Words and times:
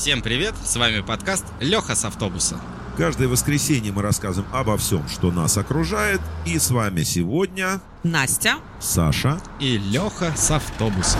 Всем 0.00 0.22
привет, 0.22 0.54
с 0.64 0.76
вами 0.76 1.00
подкаст 1.00 1.44
Леха 1.58 1.96
с 1.96 2.04
автобуса. 2.04 2.60
Каждое 2.96 3.26
воскресенье 3.26 3.90
мы 3.90 4.00
рассказываем 4.00 4.54
обо 4.54 4.76
всем, 4.76 5.08
что 5.08 5.32
нас 5.32 5.58
окружает. 5.58 6.20
И 6.46 6.56
с 6.56 6.70
вами 6.70 7.02
сегодня 7.02 7.80
Настя, 8.04 8.58
Саша 8.78 9.40
и 9.58 9.76
Леха 9.76 10.32
с 10.36 10.52
автобуса. 10.52 11.18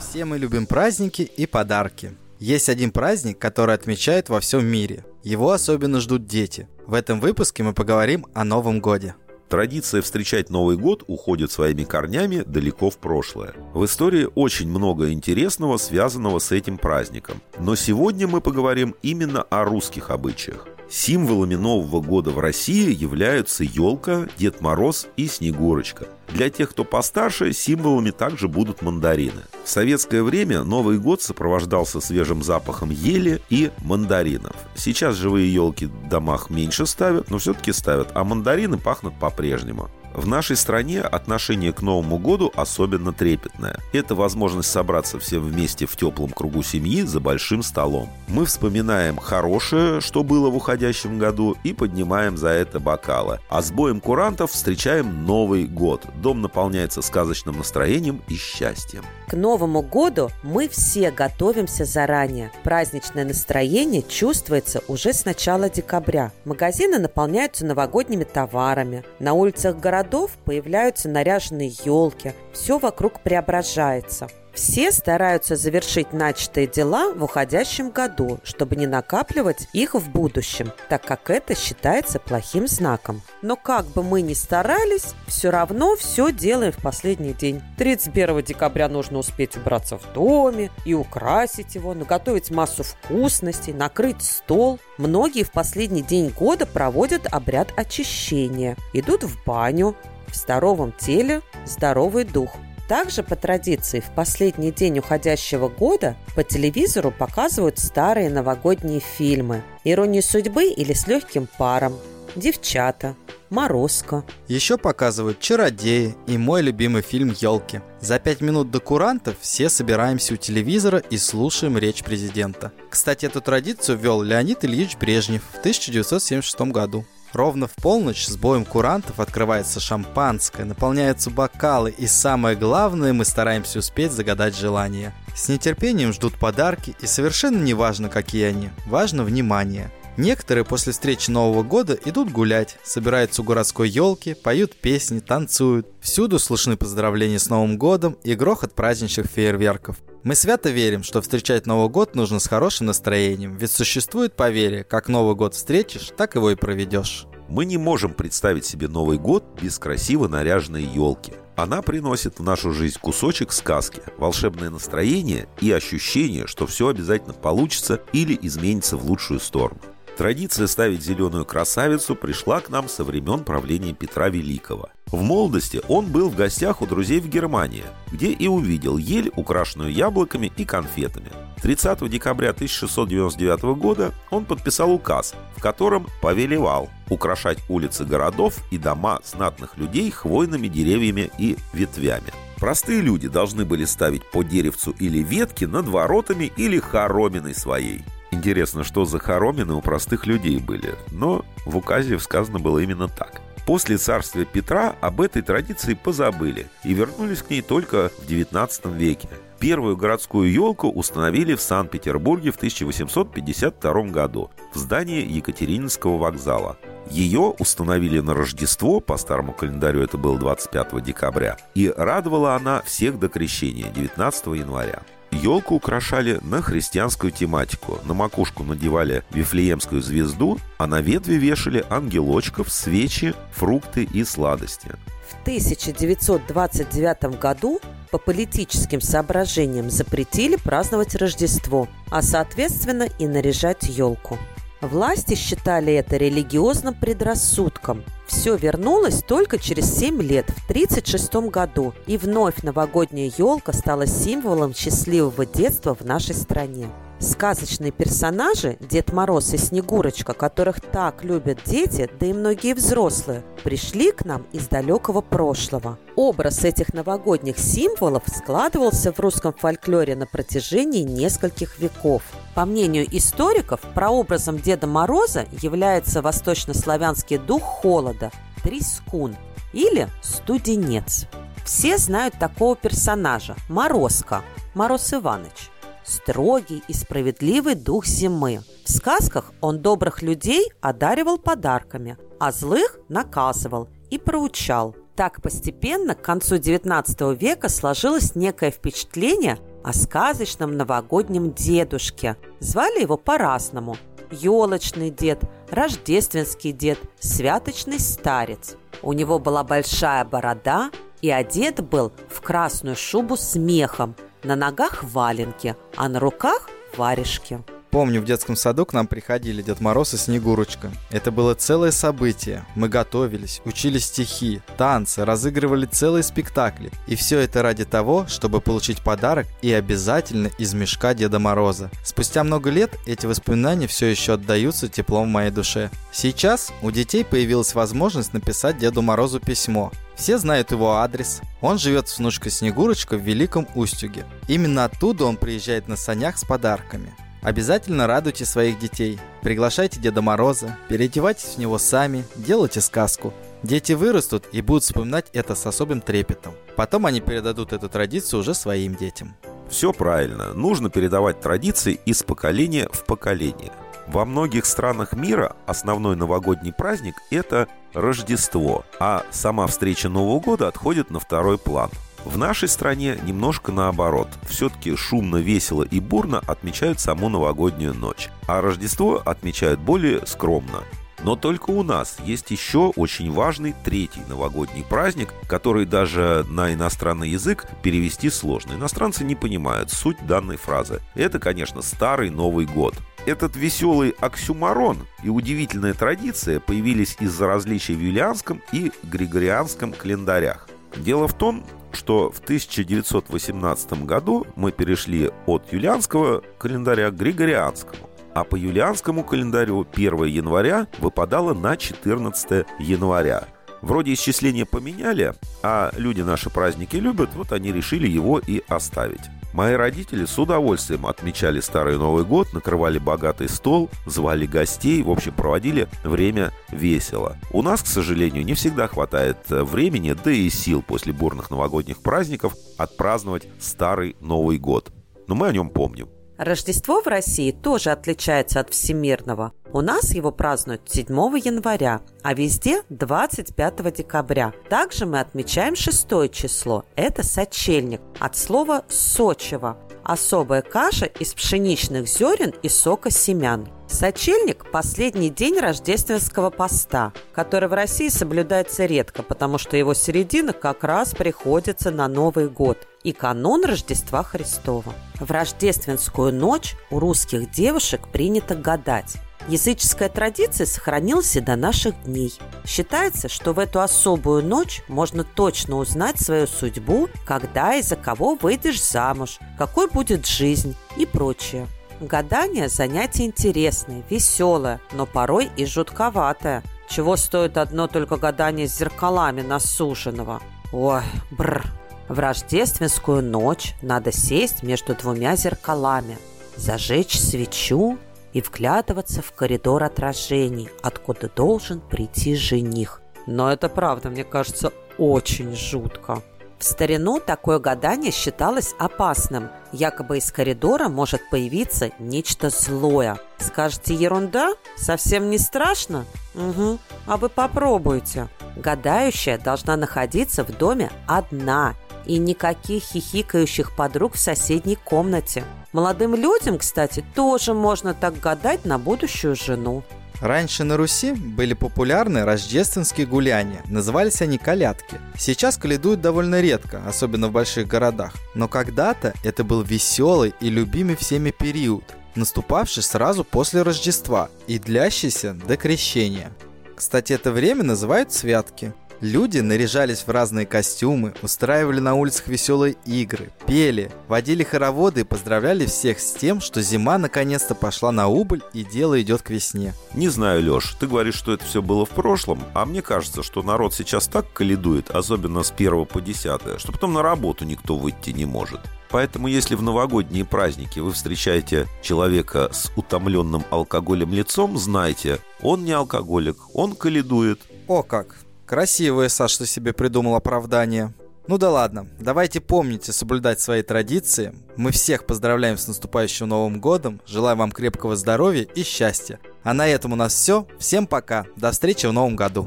Все 0.00 0.24
мы 0.24 0.36
любим 0.36 0.66
праздники 0.66 1.22
и 1.22 1.46
подарки. 1.46 2.16
Есть 2.40 2.68
один 2.68 2.90
праздник, 2.90 3.38
который 3.38 3.76
отмечают 3.76 4.30
во 4.30 4.40
всем 4.40 4.66
мире. 4.66 5.04
Его 5.22 5.52
особенно 5.52 6.00
ждут 6.00 6.26
дети. 6.26 6.66
В 6.88 6.94
этом 6.94 7.20
выпуске 7.20 7.62
мы 7.62 7.72
поговорим 7.72 8.26
о 8.34 8.42
Новом 8.42 8.80
Годе. 8.80 9.14
Традиция 9.52 10.00
встречать 10.00 10.48
Новый 10.48 10.78
год 10.78 11.04
уходит 11.08 11.52
своими 11.52 11.84
корнями 11.84 12.42
далеко 12.46 12.88
в 12.88 12.96
прошлое. 12.96 13.52
В 13.74 13.84
истории 13.84 14.26
очень 14.34 14.66
много 14.66 15.12
интересного, 15.12 15.76
связанного 15.76 16.38
с 16.38 16.52
этим 16.52 16.78
праздником. 16.78 17.42
Но 17.58 17.76
сегодня 17.76 18.26
мы 18.26 18.40
поговорим 18.40 18.94
именно 19.02 19.42
о 19.42 19.66
русских 19.66 20.08
обычаях. 20.08 20.66
Символами 20.92 21.54
Нового 21.54 22.02
года 22.02 22.32
в 22.32 22.38
России 22.38 22.94
являются 22.94 23.64
елка, 23.64 24.28
Дед 24.36 24.60
Мороз 24.60 25.08
и 25.16 25.26
Снегурочка. 25.26 26.06
Для 26.28 26.50
тех, 26.50 26.68
кто 26.68 26.84
постарше, 26.84 27.54
символами 27.54 28.10
также 28.10 28.46
будут 28.46 28.82
мандарины. 28.82 29.40
В 29.64 29.70
советское 29.70 30.22
время 30.22 30.64
Новый 30.64 30.98
год 30.98 31.22
сопровождался 31.22 32.02
свежим 32.02 32.42
запахом 32.42 32.90
ели 32.90 33.40
и 33.48 33.70
мандаринов. 33.82 34.54
Сейчас 34.74 35.16
живые 35.16 35.52
елки 35.52 35.86
в 35.86 36.08
домах 36.10 36.50
меньше 36.50 36.84
ставят, 36.84 37.30
но 37.30 37.38
все-таки 37.38 37.72
ставят, 37.72 38.10
а 38.12 38.22
мандарины 38.22 38.76
пахнут 38.76 39.18
по-прежнему. 39.18 39.90
В 40.14 40.26
нашей 40.26 40.56
стране 40.56 41.00
отношение 41.00 41.72
к 41.72 41.80
Новому 41.80 42.18
году 42.18 42.52
особенно 42.54 43.12
трепетное. 43.14 43.78
Это 43.94 44.14
возможность 44.14 44.70
собраться 44.70 45.18
всем 45.18 45.42
вместе 45.42 45.86
в 45.86 45.96
теплом 45.96 46.30
кругу 46.30 46.62
семьи 46.62 47.02
за 47.02 47.18
большим 47.18 47.62
столом. 47.62 48.10
Мы 48.28 48.44
вспоминаем 48.44 49.16
хорошее, 49.16 50.02
что 50.02 50.22
было 50.22 50.50
в 50.50 50.56
уходящем 50.56 51.18
году, 51.18 51.56
и 51.64 51.72
поднимаем 51.72 52.36
за 52.36 52.48
это 52.48 52.78
бокалы. 52.78 53.40
А 53.48 53.62
с 53.62 53.72
боем 53.72 54.00
курантов 54.00 54.50
встречаем 54.50 55.24
Новый 55.24 55.64
год. 55.64 56.04
Дом 56.22 56.42
наполняется 56.42 57.00
сказочным 57.00 57.56
настроением 57.58 58.22
и 58.28 58.36
счастьем. 58.36 59.04
к 59.28 59.34
Новому 59.34 59.80
году 59.80 60.28
мы 60.42 60.68
все 60.68 61.10
готовимся 61.10 61.86
заранее. 61.86 62.52
Праздничное 62.64 63.24
настроение 63.24 64.02
чувствуется 64.02 64.82
уже 64.88 65.14
с 65.14 65.24
начала 65.24 65.70
декабря. 65.70 66.32
Магазины 66.44 66.98
наполняются 66.98 67.64
новогодними 67.64 68.24
товарами. 68.24 69.04
На 69.18 69.32
улицах 69.32 69.78
городов 69.78 70.01
появляются 70.44 71.08
наряженные 71.08 71.68
елки. 71.84 72.32
Все 72.52 72.78
вокруг 72.78 73.20
преображается. 73.20 74.28
Все 74.54 74.92
стараются 74.92 75.56
завершить 75.56 76.12
начатые 76.12 76.66
дела 76.66 77.12
в 77.14 77.24
уходящем 77.24 77.90
году, 77.90 78.38
чтобы 78.44 78.76
не 78.76 78.86
накапливать 78.86 79.66
их 79.72 79.94
в 79.94 80.10
будущем, 80.10 80.72
так 80.88 81.02
как 81.02 81.30
это 81.30 81.54
считается 81.54 82.18
плохим 82.18 82.68
знаком. 82.68 83.22
Но 83.40 83.56
как 83.56 83.86
бы 83.86 84.02
мы 84.02 84.20
ни 84.20 84.34
старались, 84.34 85.14
все 85.26 85.50
равно 85.50 85.96
все 85.96 86.32
делаем 86.32 86.72
в 86.72 86.82
последний 86.82 87.32
день. 87.32 87.62
31 87.78 88.42
декабря 88.42 88.88
нужно 88.88 89.18
успеть 89.18 89.56
убраться 89.56 89.96
в 89.96 90.12
доме 90.12 90.70
и 90.84 90.92
украсить 90.92 91.74
его, 91.74 91.94
наготовить 91.94 92.50
массу 92.50 92.82
вкусностей, 92.82 93.72
накрыть 93.72 94.22
стол. 94.22 94.78
Многие 94.98 95.44
в 95.44 95.50
последний 95.50 96.02
день 96.02 96.28
года 96.28 96.66
проводят 96.66 97.26
обряд 97.32 97.72
очищения, 97.76 98.76
идут 98.92 99.24
в 99.24 99.42
баню, 99.44 99.96
в 100.28 100.36
здоровом 100.36 100.92
теле 100.92 101.40
здоровый 101.64 102.24
дух– 102.24 102.50
также 102.92 103.22
по 103.22 103.36
традиции 103.36 104.00
в 104.00 104.10
последний 104.14 104.70
день 104.70 104.98
уходящего 104.98 105.70
года 105.70 106.14
по 106.36 106.44
телевизору 106.44 107.10
показывают 107.10 107.78
старые 107.78 108.28
новогодние 108.28 109.00
фильмы 109.00 109.62
«Ирония 109.82 110.20
судьбы» 110.20 110.64
или 110.64 110.92
«С 110.92 111.06
легким 111.06 111.48
паром», 111.56 111.96
«Девчата», 112.36 113.16
«Морозко». 113.48 114.24
Еще 114.46 114.76
показывают 114.76 115.40
«Чародеи» 115.40 116.14
и 116.26 116.36
мой 116.36 116.60
любимый 116.60 117.00
фильм 117.00 117.30
«Елки». 117.30 117.80
За 118.02 118.18
пять 118.18 118.42
минут 118.42 118.70
до 118.70 118.78
курантов 118.78 119.36
все 119.40 119.70
собираемся 119.70 120.34
у 120.34 120.36
телевизора 120.36 120.98
и 120.98 121.16
слушаем 121.16 121.78
речь 121.78 122.04
президента. 122.04 122.72
Кстати, 122.90 123.24
эту 123.24 123.40
традицию 123.40 123.96
ввел 123.96 124.20
Леонид 124.20 124.66
Ильич 124.66 124.98
Брежнев 124.98 125.42
в 125.50 125.60
1976 125.60 126.60
году. 126.70 127.06
Ровно 127.32 127.66
в 127.66 127.74
полночь 127.74 128.26
с 128.26 128.36
боем 128.36 128.64
курантов 128.64 129.18
открывается 129.18 129.80
шампанское, 129.80 130.64
наполняются 130.64 131.30
бокалы 131.30 131.90
и 131.90 132.06
самое 132.06 132.56
главное, 132.56 133.14
мы 133.14 133.24
стараемся 133.24 133.78
успеть 133.78 134.12
загадать 134.12 134.56
желание. 134.56 135.14
С 135.34 135.48
нетерпением 135.48 136.12
ждут 136.12 136.38
подарки 136.38 136.94
и 137.00 137.06
совершенно 137.06 137.62
не 137.62 137.72
важно, 137.72 138.10
какие 138.10 138.44
они, 138.44 138.70
важно 138.84 139.24
внимание. 139.24 139.90
Некоторые 140.18 140.64
после 140.64 140.92
встречи 140.92 141.30
Нового 141.30 141.62
года 141.62 141.98
идут 142.04 142.30
гулять, 142.30 142.76
собираются 142.82 143.40
у 143.40 143.44
городской 143.44 143.88
елки, 143.88 144.34
поют 144.34 144.74
песни, 144.74 145.20
танцуют. 145.20 145.86
Всюду 146.00 146.38
слышны 146.38 146.76
поздравления 146.76 147.38
с 147.38 147.48
Новым 147.48 147.78
годом 147.78 148.18
и 148.22 148.34
грохот 148.34 148.74
праздничных 148.74 149.26
фейерверков. 149.26 149.96
Мы 150.22 150.34
свято 150.34 150.68
верим, 150.68 151.02
что 151.02 151.22
встречать 151.22 151.66
Новый 151.66 151.88
год 151.88 152.14
нужно 152.14 152.40
с 152.40 152.46
хорошим 152.46 152.86
настроением, 152.86 153.56
ведь 153.56 153.70
существует 153.70 154.36
поверье, 154.36 154.84
как 154.84 155.08
Новый 155.08 155.34
год 155.34 155.54
встретишь, 155.54 156.10
так 156.14 156.34
его 156.34 156.50
и 156.50 156.56
проведешь. 156.56 157.26
Мы 157.48 157.64
не 157.64 157.78
можем 157.78 158.12
представить 158.12 158.66
себе 158.66 158.88
Новый 158.88 159.18
год 159.18 159.44
без 159.60 159.78
красиво 159.78 160.28
наряженной 160.28 160.84
елки. 160.84 161.32
Она 161.56 161.82
приносит 161.82 162.38
в 162.38 162.42
нашу 162.42 162.72
жизнь 162.72 162.98
кусочек 163.00 163.52
сказки, 163.52 164.02
волшебное 164.16 164.70
настроение 164.70 165.48
и 165.60 165.70
ощущение, 165.72 166.46
что 166.46 166.66
все 166.66 166.88
обязательно 166.88 167.34
получится 167.34 168.00
или 168.12 168.38
изменится 168.40 168.96
в 168.96 169.04
лучшую 169.04 169.40
сторону. 169.40 169.80
Традиция 170.22 170.68
ставить 170.68 171.02
зеленую 171.02 171.44
красавицу 171.44 172.14
пришла 172.14 172.60
к 172.60 172.70
нам 172.70 172.88
со 172.88 173.02
времен 173.02 173.42
правления 173.42 173.92
Петра 173.92 174.28
Великого. 174.28 174.88
В 175.08 175.20
молодости 175.20 175.80
он 175.88 176.12
был 176.12 176.30
в 176.30 176.36
гостях 176.36 176.80
у 176.80 176.86
друзей 176.86 177.18
в 177.18 177.26
Германии, 177.26 177.82
где 178.12 178.30
и 178.30 178.46
увидел 178.46 178.98
ель, 178.98 179.32
украшенную 179.34 179.92
яблоками 179.92 180.52
и 180.56 180.64
конфетами. 180.64 181.32
30 181.60 182.08
декабря 182.08 182.50
1699 182.50 183.76
года 183.76 184.14
он 184.30 184.44
подписал 184.44 184.92
указ, 184.92 185.34
в 185.56 185.60
котором 185.60 186.06
повелевал 186.22 186.88
украшать 187.10 187.58
улицы 187.68 188.04
городов 188.04 188.58
и 188.70 188.78
дома 188.78 189.18
знатных 189.24 189.76
людей 189.76 190.12
хвойными 190.12 190.68
деревьями 190.68 191.32
и 191.36 191.56
ветвями. 191.72 192.32
Простые 192.58 193.00
люди 193.00 193.26
должны 193.26 193.64
были 193.64 193.84
ставить 193.84 194.22
по 194.30 194.44
деревцу 194.44 194.94
или 195.00 195.18
ветке 195.18 195.66
над 195.66 195.88
воротами 195.88 196.52
или 196.56 196.78
хороминой 196.78 197.56
своей. 197.56 198.04
Интересно, 198.32 198.82
что 198.82 199.04
за 199.04 199.18
хоромины 199.18 199.74
у 199.74 199.82
простых 199.82 200.26
людей 200.26 200.58
были, 200.58 200.94
но 201.10 201.44
в 201.66 201.76
указе 201.76 202.18
сказано 202.18 202.58
было 202.58 202.78
именно 202.78 203.06
так. 203.06 203.42
После 203.66 203.96
царствия 203.96 204.44
Петра 204.44 204.96
об 205.00 205.20
этой 205.20 205.42
традиции 205.42 205.94
позабыли 205.94 206.66
и 206.82 206.94
вернулись 206.94 207.42
к 207.42 207.50
ней 207.50 207.62
только 207.62 208.08
в 208.08 208.28
XIX 208.28 208.96
веке. 208.96 209.28
Первую 209.60 209.96
городскую 209.96 210.50
елку 210.50 210.88
установили 210.88 211.54
в 211.54 211.60
Санкт-Петербурге 211.60 212.50
в 212.50 212.56
1852 212.56 214.02
году 214.04 214.50
в 214.74 214.78
здании 214.78 215.24
Екатерининского 215.24 216.18
вокзала. 216.18 216.76
Ее 217.10 217.54
установили 217.58 218.18
на 218.18 218.34
Рождество, 218.34 218.98
по 218.98 219.16
старому 219.16 219.52
календарю 219.52 220.02
это 220.02 220.18
было 220.18 220.38
25 220.38 221.00
декабря, 221.04 221.58
и 221.74 221.92
радовала 221.96 222.56
она 222.56 222.82
всех 222.82 223.20
до 223.20 223.28
крещения 223.28 223.90
19 223.90 224.46
января. 224.46 225.02
Елку 225.32 225.74
украшали 225.74 226.38
на 226.42 226.60
христианскую 226.60 227.32
тематику. 227.32 227.98
На 228.04 228.14
макушку 228.14 228.64
надевали 228.64 229.24
вифлеемскую 229.32 230.02
звезду, 230.02 230.58
а 230.78 230.86
на 230.86 231.00
ветви 231.00 231.34
вешали 231.34 231.84
ангелочков, 231.88 232.70
свечи, 232.70 233.34
фрукты 233.52 234.04
и 234.04 234.24
сладости. 234.24 234.92
В 235.28 235.42
1929 235.42 237.40
году 237.40 237.80
по 238.10 238.18
политическим 238.18 239.00
соображениям 239.00 239.90
запретили 239.90 240.56
праздновать 240.56 241.14
Рождество, 241.14 241.88
а 242.10 242.20
соответственно 242.20 243.08
и 243.18 243.26
наряжать 243.26 243.84
елку. 243.84 244.38
Власти 244.82 245.36
считали 245.36 245.92
это 245.92 246.16
религиозным 246.16 246.94
предрассудком. 246.94 248.02
Все 248.26 248.56
вернулось 248.56 249.22
только 249.22 249.56
через 249.56 249.96
7 249.96 250.20
лет, 250.20 250.46
в 250.50 250.68
1936 250.68 251.34
году, 251.52 251.94
и 252.08 252.16
вновь 252.16 252.64
новогодняя 252.64 253.30
елка 253.38 253.72
стала 253.72 254.08
символом 254.08 254.74
счастливого 254.74 255.46
детства 255.46 255.94
в 255.94 256.04
нашей 256.04 256.34
стране. 256.34 256.88
Сказочные 257.22 257.92
персонажи 257.92 258.76
Дед 258.80 259.12
Мороз 259.12 259.54
и 259.54 259.56
Снегурочка, 259.56 260.32
которых 260.32 260.80
так 260.80 261.22
любят 261.22 261.60
дети, 261.64 262.10
да 262.18 262.26
и 262.26 262.32
многие 262.32 262.74
взрослые, 262.74 263.44
пришли 263.62 264.10
к 264.10 264.24
нам 264.24 264.44
из 264.50 264.66
далекого 264.66 265.20
прошлого. 265.20 266.00
Образ 266.16 266.64
этих 266.64 266.92
новогодних 266.92 267.60
символов 267.60 268.24
складывался 268.26 269.12
в 269.12 269.20
русском 269.20 269.52
фольклоре 269.52 270.16
на 270.16 270.26
протяжении 270.26 271.02
нескольких 271.02 271.78
веков. 271.78 272.24
По 272.56 272.64
мнению 272.64 273.06
историков, 273.16 273.80
прообразом 273.94 274.58
Деда 274.58 274.88
Мороза 274.88 275.46
является 275.62 276.22
восточнославянский 276.22 277.38
дух 277.38 277.62
холода– 277.62 278.32
Трискун 278.64 279.36
или 279.72 280.08
Студенец. 280.22 281.26
Все 281.64 281.98
знают 281.98 282.34
такого 282.40 282.74
персонажа– 282.74 283.54
Морозко– 283.68 284.42
Мороз 284.74 285.12
Иваныч. 285.12 285.71
Строгий 286.04 286.82
и 286.88 286.92
справедливый 286.92 287.74
дух 287.74 288.06
зимы. 288.06 288.62
В 288.84 288.90
сказках 288.90 289.52
он 289.60 289.80
добрых 289.80 290.22
людей 290.22 290.70
одаривал 290.80 291.38
подарками, 291.38 292.18
а 292.40 292.50
злых 292.50 292.98
наказывал 293.08 293.88
и 294.10 294.18
проучал. 294.18 294.96
Так 295.14 295.42
постепенно 295.42 296.14
к 296.14 296.22
концу 296.22 296.56
XIX 296.56 297.36
века 297.36 297.68
сложилось 297.68 298.34
некое 298.34 298.70
впечатление 298.70 299.58
о 299.84 299.92
сказочном 299.92 300.76
новогоднем 300.76 301.52
дедушке. 301.52 302.36
Звали 302.60 303.02
его 303.02 303.16
по-разному. 303.16 303.96
Елочный 304.30 305.10
дед, 305.10 305.40
рождественский 305.70 306.72
дед, 306.72 306.98
святочный 307.20 308.00
старец. 308.00 308.76
У 309.02 309.12
него 309.12 309.38
была 309.38 309.62
большая 309.62 310.24
борода, 310.24 310.90
и 311.20 311.30
одет 311.30 311.80
был 311.86 312.12
в 312.28 312.40
красную 312.40 312.96
шубу 312.96 313.36
с 313.36 313.54
мехом, 313.56 314.16
на 314.44 314.56
ногах 314.56 315.02
валенки, 315.02 315.76
а 315.96 316.08
на 316.08 316.20
руках 316.20 316.68
варежки. 316.96 317.60
Помню, 317.92 318.22
в 318.22 318.24
детском 318.24 318.56
саду 318.56 318.86
к 318.86 318.94
нам 318.94 319.06
приходили 319.06 319.60
Дед 319.60 319.82
Мороз 319.82 320.14
и 320.14 320.16
Снегурочка. 320.16 320.90
Это 321.10 321.30
было 321.30 321.54
целое 321.54 321.90
событие. 321.90 322.64
Мы 322.74 322.88
готовились, 322.88 323.60
учили 323.66 323.98
стихи, 323.98 324.62
танцы, 324.78 325.26
разыгрывали 325.26 325.84
целые 325.84 326.22
спектакли. 326.22 326.90
И 327.06 327.16
все 327.16 327.40
это 327.40 327.60
ради 327.60 327.84
того, 327.84 328.26
чтобы 328.28 328.62
получить 328.62 329.02
подарок 329.02 329.46
и 329.60 329.70
обязательно 329.70 330.48
из 330.56 330.72
мешка 330.72 331.12
Деда 331.12 331.38
Мороза. 331.38 331.90
Спустя 332.02 332.42
много 332.44 332.70
лет 332.70 332.96
эти 333.04 333.26
воспоминания 333.26 333.86
все 333.88 334.06
еще 334.06 334.32
отдаются 334.32 334.88
теплом 334.88 335.28
в 335.28 335.32
моей 335.32 335.50
душе. 335.50 335.90
Сейчас 336.12 336.72
у 336.80 336.90
детей 336.90 337.26
появилась 337.26 337.74
возможность 337.74 338.32
написать 338.32 338.78
Деду 338.78 339.02
Морозу 339.02 339.38
письмо. 339.38 339.92
Все 340.16 340.38
знают 340.38 340.70
его 340.70 340.94
адрес. 340.94 341.42
Он 341.60 341.76
живет 341.76 342.08
с 342.08 342.16
внучкой 342.16 342.52
Снегурочка 342.52 343.18
в 343.18 343.20
Великом 343.20 343.68
Устюге. 343.74 344.24
Именно 344.48 344.86
оттуда 344.86 345.26
он 345.26 345.36
приезжает 345.36 345.88
на 345.88 345.96
санях 345.96 346.38
с 346.38 346.44
подарками. 346.44 347.14
Обязательно 347.42 348.06
радуйте 348.06 348.44
своих 348.44 348.78
детей. 348.78 349.18
Приглашайте 349.42 349.98
Деда 349.98 350.22
Мороза, 350.22 350.78
переодевайтесь 350.88 351.56
в 351.56 351.58
него 351.58 351.76
сами, 351.76 352.24
делайте 352.36 352.80
сказку. 352.80 353.34
Дети 353.64 353.92
вырастут 353.92 354.46
и 354.52 354.62
будут 354.62 354.84
вспоминать 354.84 355.26
это 355.32 355.56
с 355.56 355.66
особым 355.66 356.00
трепетом. 356.00 356.54
Потом 356.76 357.04
они 357.04 357.20
передадут 357.20 357.72
эту 357.72 357.88
традицию 357.88 358.40
уже 358.40 358.54
своим 358.54 358.94
детям. 358.94 359.34
Все 359.68 359.92
правильно. 359.92 360.54
Нужно 360.54 360.88
передавать 360.88 361.40
традиции 361.40 361.98
из 362.06 362.22
поколения 362.22 362.88
в 362.92 363.04
поколение. 363.04 363.72
Во 364.06 364.24
многих 364.24 364.64
странах 364.64 365.12
мира 365.12 365.56
основной 365.66 366.14
новогодний 366.14 366.72
праздник– 366.72 367.14
это 367.30 367.66
Рождество, 367.92 368.84
а 369.00 369.24
сама 369.30 369.66
встреча 369.66 370.08
Нового 370.08 370.40
года 370.40 370.68
отходит 370.68 371.10
на 371.10 371.18
второй 371.18 371.58
план– 371.58 371.90
в 372.24 372.38
нашей 372.38 372.68
стране 372.68 373.18
немножко 373.24 373.72
наоборот. 373.72 374.28
Все-таки 374.48 374.94
шумно, 374.96 375.36
весело 375.36 375.82
и 375.82 376.00
бурно 376.00 376.40
отмечают 376.46 377.00
саму 377.00 377.28
новогоднюю 377.28 377.94
ночь. 377.94 378.28
А 378.46 378.60
Рождество 378.60 379.22
отмечают 379.24 379.80
более 379.80 380.26
скромно. 380.26 380.84
Но 381.24 381.36
только 381.36 381.70
у 381.70 381.82
нас 381.82 382.18
есть 382.24 382.50
еще 382.50 382.92
очень 382.96 383.30
важный 383.30 383.74
третий 383.84 384.22
новогодний 384.28 384.84
праздник, 384.84 385.32
который 385.46 385.86
даже 385.86 386.44
на 386.48 386.72
иностранный 386.72 387.28
язык 387.28 387.66
перевести 387.82 388.28
сложно. 388.28 388.72
Иностранцы 388.72 389.22
не 389.24 389.36
понимают 389.36 389.90
суть 389.90 390.16
данной 390.26 390.56
фразы. 390.56 391.00
Это, 391.14 391.38
конечно, 391.38 391.80
Старый 391.80 392.30
Новый 392.30 392.66
год. 392.66 392.94
Этот 393.24 393.54
веселый 393.54 394.10
оксюмарон 394.18 394.98
и 395.22 395.28
удивительная 395.28 395.94
традиция 395.94 396.58
появились 396.58 397.16
из-за 397.20 397.46
различий 397.46 397.94
в 397.94 398.00
юлианском 398.00 398.60
и 398.72 398.90
григорианском 399.04 399.92
календарях. 399.92 400.68
Дело 400.96 401.28
в 401.28 401.34
том, 401.34 401.64
что 401.94 402.30
в 402.30 402.40
1918 402.40 404.04
году 404.04 404.46
мы 404.56 404.72
перешли 404.72 405.30
от 405.46 405.72
юлианского 405.72 406.42
календаря 406.58 407.10
к 407.10 407.16
григорианскому. 407.16 408.08
А 408.34 408.44
по 408.44 408.56
юлианскому 408.56 409.24
календарю 409.24 409.86
1 409.92 410.24
января 410.24 410.86
выпадало 410.98 411.54
на 411.54 411.76
14 411.76 412.66
января. 412.78 413.44
Вроде 413.82 414.14
исчисления 414.14 414.64
поменяли, 414.64 415.34
а 415.62 415.92
люди 415.96 416.22
наши 416.22 416.48
праздники 416.50 416.96
любят, 416.96 417.30
вот 417.34 417.52
они 417.52 417.72
решили 417.72 418.08
его 418.08 418.38
и 418.38 418.62
оставить. 418.68 419.20
Мои 419.52 419.74
родители 419.74 420.24
с 420.24 420.38
удовольствием 420.38 421.06
отмечали 421.06 421.60
Старый 421.60 421.98
Новый 421.98 422.24
год, 422.24 422.54
накрывали 422.54 422.98
богатый 422.98 423.50
стол, 423.50 423.90
звали 424.06 424.46
гостей, 424.46 425.02
в 425.02 425.10
общем, 425.10 425.32
проводили 425.32 425.88
время 426.04 426.52
весело. 426.70 427.36
У 427.50 427.60
нас, 427.60 427.82
к 427.82 427.86
сожалению, 427.86 428.44
не 428.46 428.54
всегда 428.54 428.88
хватает 428.88 429.38
э, 429.50 429.62
времени, 429.62 430.16
да 430.24 430.30
и 430.30 430.48
сил 430.48 430.82
после 430.82 431.12
бурных 431.12 431.50
новогодних 431.50 431.98
праздников 432.02 432.54
отпраздновать 432.78 433.46
Старый 433.60 434.16
Новый 434.20 434.58
год. 434.58 434.90
Но 435.26 435.34
мы 435.34 435.48
о 435.48 435.52
нем 435.52 435.68
помним. 435.68 436.08
Рождество 436.44 437.00
в 437.00 437.06
России 437.06 437.52
тоже 437.52 437.92
отличается 437.92 438.58
от 438.58 438.70
всемирного. 438.70 439.52
У 439.72 439.80
нас 439.80 440.12
его 440.12 440.32
празднуют 440.32 440.82
7 440.90 441.06
января, 441.38 442.00
а 442.24 442.34
везде 442.34 442.82
25 442.88 443.94
декабря. 443.94 444.52
Также 444.68 445.06
мы 445.06 445.20
отмечаем 445.20 445.76
6 445.76 446.32
число. 446.32 446.84
Это 446.96 447.22
сочельник. 447.22 448.00
От 448.18 448.36
слова 448.36 448.84
«сочево». 448.88 449.78
Особая 450.02 450.62
каша 450.62 451.06
из 451.06 451.32
пшеничных 451.32 452.08
зерен 452.08 452.52
и 452.64 452.68
сока 452.68 453.10
семян. 453.10 453.68
Сочельник– 453.86 454.68
последний 454.72 455.30
день 455.30 455.60
рождественского 455.60 456.50
поста, 456.50 457.12
который 457.32 457.68
в 457.68 457.72
России 457.72 458.08
соблюдается 458.08 458.86
редко, 458.86 459.22
потому 459.22 459.58
что 459.58 459.76
его 459.76 459.94
середина 459.94 460.52
как 460.52 460.82
раз 460.82 461.14
приходится 461.14 461.92
на 461.92 462.08
Новый 462.08 462.48
год 462.48 462.78
и 463.02 463.12
канун 463.12 463.64
Рождества 463.64 464.22
Христова. 464.22 464.94
В 465.18 465.30
рождественскую 465.30 466.32
ночь 466.32 466.74
у 466.90 466.98
русских 466.98 467.50
девушек 467.50 468.08
принято 468.08 468.54
гадать. 468.54 469.16
Языческая 469.48 470.08
традиция 470.08 470.66
сохранилась 470.66 471.34
и 471.34 471.40
до 471.40 471.56
наших 471.56 472.00
дней. 472.04 472.38
Считается, 472.64 473.28
что 473.28 473.52
в 473.52 473.58
эту 473.58 473.80
особую 473.80 474.44
ночь 474.44 474.82
можно 474.86 475.24
точно 475.24 475.78
узнать 475.78 476.20
свою 476.20 476.46
судьбу, 476.46 477.08
когда 477.26 477.74
и 477.74 477.82
за 477.82 477.96
кого 477.96 478.36
выйдешь 478.36 478.82
замуж, 478.82 479.38
какой 479.58 479.88
будет 479.88 480.26
жизнь 480.26 480.76
и 480.96 481.06
прочее. 481.06 481.66
Гадание– 482.00 482.68
занятие 482.68 483.26
интересное, 483.26 484.02
веселое, 484.08 484.80
но 484.92 485.06
порой 485.06 485.50
и 485.56 485.66
жутковатое. 485.66 486.62
Чего 486.88 487.16
стоит 487.16 487.56
одно 487.56 487.86
только 487.88 488.16
гадание 488.16 488.68
с 488.68 488.76
зеркалами 488.76 489.42
насуженного? 489.42 490.40
Ой, 490.72 491.02
бррр. 491.30 491.81
В 492.08 492.18
рождественскую 492.18 493.22
ночь 493.22 493.74
надо 493.80 494.12
сесть 494.12 494.62
между 494.62 494.94
двумя 494.94 495.36
зеркалами, 495.36 496.18
зажечь 496.56 497.18
свечу 497.18 497.98
и 498.32 498.40
вглядываться 498.40 499.22
в 499.22 499.32
коридор 499.32 499.84
отражений, 499.84 500.68
откуда 500.82 501.28
должен 501.28 501.80
прийти 501.80 502.34
жених. 502.34 503.00
Но 503.26 503.52
это 503.52 503.68
правда, 503.68 504.10
мне 504.10 504.24
кажется, 504.24 504.72
очень 504.98 505.54
жутко. 505.54 506.22
В 506.58 506.64
старину 506.64 507.18
такое 507.18 507.58
гадание 507.58 508.12
считалось 508.12 508.74
опасным. 508.78 509.50
Якобы 509.72 510.18
из 510.18 510.30
коридора 510.30 510.88
может 510.88 511.28
появиться 511.28 511.90
нечто 511.98 512.50
злое. 512.50 513.18
Скажете, 513.38 513.94
ерунда? 513.94 514.52
Совсем 514.76 515.28
не 515.28 515.38
страшно? 515.38 516.04
Угу. 516.36 516.78
А 517.06 517.16
вы 517.16 517.28
попробуйте. 517.28 518.28
Гадающая 518.54 519.38
должна 519.38 519.76
находиться 519.76 520.44
в 520.44 520.56
доме 520.56 520.92
одна 521.08 521.74
и 522.06 522.18
никаких 522.18 522.82
хихикающих 522.82 523.74
подруг 523.74 524.14
в 524.14 524.18
соседней 524.18 524.76
комнате. 524.76 525.44
Молодым 525.72 526.14
людям, 526.14 526.58
кстати, 526.58 527.04
тоже 527.14 527.54
можно 527.54 527.94
так 527.94 528.18
гадать 528.20 528.64
на 528.64 528.78
будущую 528.78 529.36
жену. 529.36 529.82
Раньше 530.22 530.62
на 530.62 530.76
Руси 530.76 531.12
были 531.12 531.52
популярны 531.52 532.24
рождественские 532.24 533.08
гуляния. 533.08 533.60
Назывались 533.66 534.22
они 534.22 534.38
колядки. 534.38 535.00
Сейчас 535.18 535.56
калядуют 535.56 536.00
довольно 536.00 536.40
редко, 536.40 536.80
особенно 536.86 537.26
в 537.26 537.32
больших 537.32 537.66
городах. 537.66 538.12
Но 538.36 538.46
когда-то 538.46 539.14
это 539.24 539.42
был 539.42 539.62
веселый 539.62 540.32
и 540.40 540.48
любимый 540.48 540.94
всеми 540.94 541.32
период, 541.32 541.82
наступавший 542.14 542.84
сразу 542.84 543.24
после 543.24 543.62
Рождества 543.62 544.28
и 544.46 544.60
длящийся 544.60 545.34
до 545.34 545.56
крещения. 545.56 546.30
Кстати, 546.76 547.12
это 547.12 547.32
время 547.32 547.64
называют 547.64 548.12
святки. 548.12 548.72
Люди 549.02 549.38
наряжались 549.38 550.04
в 550.06 550.10
разные 550.10 550.46
костюмы, 550.46 551.12
устраивали 551.22 551.80
на 551.80 551.96
улицах 551.96 552.28
веселые 552.28 552.76
игры, 552.86 553.32
пели, 553.48 553.90
водили 554.06 554.44
хороводы 554.44 555.00
и 555.00 555.04
поздравляли 555.04 555.66
всех 555.66 555.98
с 555.98 556.12
тем, 556.12 556.40
что 556.40 556.62
зима 556.62 556.98
наконец-то 556.98 557.56
пошла 557.56 557.90
на 557.90 558.06
убыль 558.06 558.42
и 558.52 558.62
дело 558.62 559.02
идет 559.02 559.22
к 559.22 559.30
весне. 559.30 559.74
Не 559.94 560.08
знаю, 560.08 560.44
Леш, 560.44 560.76
ты 560.78 560.86
говоришь, 560.86 561.16
что 561.16 561.32
это 561.32 561.44
все 561.44 561.60
было 561.60 561.84
в 561.84 561.90
прошлом, 561.90 562.44
а 562.54 562.64
мне 562.64 562.80
кажется, 562.80 563.24
что 563.24 563.42
народ 563.42 563.74
сейчас 563.74 564.06
так 564.06 564.32
каледует, 564.32 564.92
особенно 564.92 565.42
с 565.42 565.50
1 565.50 565.84
по 565.86 566.00
10, 566.00 566.60
что 566.60 566.70
потом 566.70 566.92
на 566.92 567.02
работу 567.02 567.44
никто 567.44 567.74
выйти 567.74 568.10
не 568.10 568.24
может. 568.24 568.60
Поэтому, 568.88 569.26
если 569.26 569.56
в 569.56 569.62
новогодние 569.62 570.24
праздники 570.24 570.78
вы 570.78 570.92
встречаете 570.92 571.66
человека 571.82 572.50
с 572.52 572.70
утомленным 572.76 573.42
алкоголем 573.50 574.12
лицом, 574.12 574.56
знайте, 574.58 575.18
он 575.40 575.64
не 575.64 575.72
алкоголик, 575.72 576.36
он 576.54 576.76
каледует. 576.76 577.40
О 577.66 577.82
как! 577.82 578.21
Красивое 578.52 579.08
Саша 579.08 579.46
себе 579.46 579.72
придумал 579.72 580.14
оправдание. 580.14 580.92
Ну 581.26 581.38
да 581.38 581.50
ладно, 581.50 581.86
давайте 581.98 582.38
помните 582.38 582.92
соблюдать 582.92 583.40
свои 583.40 583.62
традиции. 583.62 584.34
Мы 584.56 584.72
всех 584.72 585.06
поздравляем 585.06 585.56
с 585.56 585.68
наступающим 585.68 586.28
Новым 586.28 586.60
Годом, 586.60 587.00
желаем 587.06 587.38
вам 587.38 587.50
крепкого 587.50 587.96
здоровья 587.96 588.42
и 588.42 588.62
счастья. 588.62 589.20
А 589.42 589.54
на 589.54 589.66
этом 589.66 589.94
у 589.94 589.96
нас 589.96 590.12
все. 590.12 590.46
Всем 590.58 590.86
пока. 590.86 591.24
До 591.34 591.50
встречи 591.50 591.86
в 591.86 591.94
Новом 591.94 592.14
году. 592.14 592.46